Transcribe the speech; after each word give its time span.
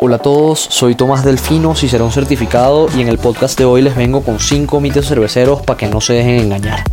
Hola 0.00 0.16
a 0.16 0.18
todos, 0.18 0.60
soy 0.60 0.94
Tomás 0.94 1.24
Delfino, 1.24 1.74
Cicerón 1.74 2.12
certificado 2.12 2.88
y 2.96 3.00
en 3.00 3.08
el 3.08 3.18
podcast 3.18 3.58
de 3.58 3.64
hoy 3.64 3.80
les 3.80 3.96
vengo 3.96 4.22
con 4.22 4.38
5 4.38 4.80
mitos 4.80 5.06
cerveceros 5.06 5.62
para 5.62 5.76
que 5.76 5.86
no 5.86 6.00
se 6.00 6.14
dejen 6.14 6.40
engañar. 6.40 6.84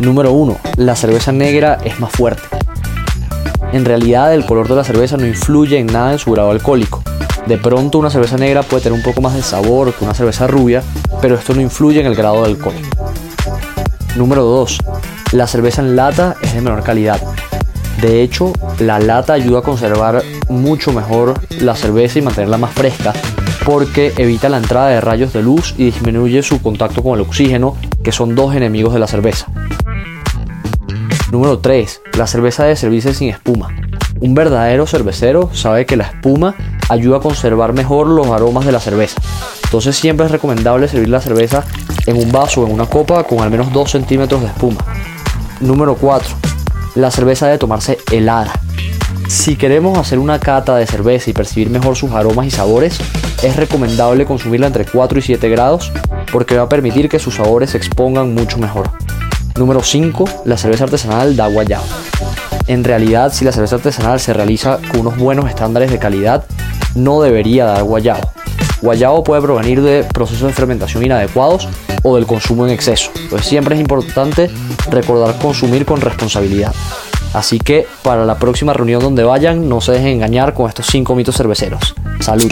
Número 0.00 0.32
1. 0.32 0.56
La 0.76 0.94
cerveza 0.96 1.32
negra 1.32 1.78
es 1.84 1.98
más 2.00 2.12
fuerte. 2.12 2.42
En 3.72 3.84
realidad 3.84 4.34
el 4.34 4.46
color 4.46 4.68
de 4.68 4.76
la 4.76 4.84
cerveza 4.84 5.16
no 5.16 5.26
influye 5.26 5.78
en 5.78 5.86
nada 5.86 6.12
en 6.12 6.18
su 6.18 6.32
grado 6.32 6.50
alcohólico. 6.50 7.02
De 7.46 7.58
pronto 7.58 7.98
una 7.98 8.10
cerveza 8.10 8.36
negra 8.36 8.62
puede 8.62 8.82
tener 8.82 8.98
un 8.98 9.04
poco 9.04 9.20
más 9.20 9.34
de 9.34 9.42
sabor 9.42 9.92
que 9.94 10.04
una 10.04 10.14
cerveza 10.14 10.46
rubia, 10.46 10.82
pero 11.20 11.34
esto 11.34 11.54
no 11.54 11.60
influye 11.60 12.00
en 12.00 12.06
el 12.06 12.14
grado 12.14 12.42
de 12.42 12.50
alcohol. 12.50 12.74
Número 14.16 14.44
2. 14.44 14.78
La 15.32 15.46
cerveza 15.46 15.82
en 15.82 15.96
lata 15.96 16.36
es 16.42 16.54
de 16.54 16.60
menor 16.60 16.82
calidad. 16.82 17.20
De 18.00 18.22
hecho, 18.22 18.52
la 18.78 18.98
lata 18.98 19.34
ayuda 19.34 19.58
a 19.58 19.62
conservar 19.62 20.22
mucho 20.48 20.92
mejor 20.92 21.34
la 21.60 21.76
cerveza 21.76 22.18
y 22.18 22.22
mantenerla 22.22 22.56
más 22.56 22.72
fresca 22.72 23.12
porque 23.66 24.14
evita 24.16 24.48
la 24.48 24.56
entrada 24.56 24.88
de 24.88 25.02
rayos 25.02 25.34
de 25.34 25.42
luz 25.42 25.74
y 25.76 25.84
disminuye 25.84 26.42
su 26.42 26.62
contacto 26.62 27.02
con 27.02 27.14
el 27.14 27.20
oxígeno, 27.20 27.76
que 28.02 28.10
son 28.10 28.34
dos 28.34 28.54
enemigos 28.54 28.94
de 28.94 29.00
la 29.00 29.06
cerveza. 29.06 29.46
Número 31.30 31.58
3. 31.58 32.00
La 32.16 32.26
cerveza 32.26 32.62
debe 32.62 32.76
servirse 32.76 33.12
sin 33.12 33.28
espuma. 33.28 33.68
Un 34.20 34.34
verdadero 34.34 34.86
cervecero 34.86 35.50
sabe 35.52 35.84
que 35.84 35.96
la 35.96 36.04
espuma 36.04 36.54
ayuda 36.88 37.18
a 37.18 37.20
conservar 37.20 37.74
mejor 37.74 38.06
los 38.06 38.28
aromas 38.28 38.64
de 38.64 38.72
la 38.72 38.80
cerveza. 38.80 39.20
Entonces 39.64 39.94
siempre 39.94 40.24
es 40.24 40.32
recomendable 40.32 40.88
servir 40.88 41.10
la 41.10 41.20
cerveza 41.20 41.64
en 42.06 42.16
un 42.16 42.32
vaso 42.32 42.62
o 42.62 42.66
en 42.66 42.72
una 42.72 42.86
copa 42.86 43.24
con 43.24 43.40
al 43.40 43.50
menos 43.50 43.72
2 43.72 43.90
centímetros 43.90 44.40
de 44.40 44.48
espuma. 44.48 44.80
Número 45.60 45.94
4 45.94 46.49
la 47.00 47.10
cerveza 47.10 47.46
debe 47.46 47.58
tomarse 47.58 47.98
helada. 48.10 48.52
Si 49.28 49.56
queremos 49.56 49.96
hacer 49.96 50.18
una 50.18 50.38
cata 50.40 50.76
de 50.76 50.86
cerveza 50.86 51.30
y 51.30 51.32
percibir 51.32 51.70
mejor 51.70 51.96
sus 51.96 52.10
aromas 52.12 52.46
y 52.46 52.50
sabores, 52.50 52.98
es 53.42 53.56
recomendable 53.56 54.26
consumirla 54.26 54.66
entre 54.66 54.84
4 54.84 55.18
y 55.18 55.22
7 55.22 55.48
grados 55.48 55.92
porque 56.32 56.56
va 56.56 56.64
a 56.64 56.68
permitir 56.68 57.08
que 57.08 57.18
sus 57.18 57.36
sabores 57.36 57.70
se 57.70 57.78
expongan 57.78 58.34
mucho 58.34 58.58
mejor. 58.58 58.90
Número 59.56 59.82
5. 59.82 60.24
La 60.44 60.56
cerveza 60.56 60.84
artesanal 60.84 61.36
da 61.36 61.46
guayabo. 61.46 61.84
En 62.66 62.84
realidad, 62.84 63.32
si 63.32 63.44
la 63.44 63.52
cerveza 63.52 63.76
artesanal 63.76 64.20
se 64.20 64.32
realiza 64.32 64.78
con 64.90 65.00
unos 65.00 65.16
buenos 65.16 65.48
estándares 65.48 65.90
de 65.90 65.98
calidad, 65.98 66.44
no 66.94 67.20
debería 67.20 67.66
dar 67.66 67.82
guayabo. 67.84 68.32
Guayabo 68.82 69.22
puede 69.22 69.42
provenir 69.42 69.82
de 69.82 70.04
procesos 70.04 70.48
de 70.48 70.52
fermentación 70.52 71.04
inadecuados 71.04 71.68
o 72.02 72.16
del 72.16 72.26
consumo 72.26 72.66
en 72.66 72.72
exceso. 72.72 73.10
Pues 73.28 73.44
siempre 73.44 73.74
es 73.74 73.80
importante 73.80 74.50
recordar 74.90 75.38
consumir 75.38 75.84
con 75.84 76.00
responsabilidad. 76.00 76.74
Así 77.32 77.58
que 77.58 77.86
para 78.02 78.24
la 78.24 78.38
próxima 78.38 78.72
reunión 78.72 79.00
donde 79.00 79.22
vayan, 79.22 79.68
no 79.68 79.80
se 79.80 79.92
dejen 79.92 80.08
engañar 80.08 80.54
con 80.54 80.68
estos 80.68 80.86
5 80.86 81.14
mitos 81.14 81.36
cerveceros. 81.36 81.94
Salud. 82.20 82.50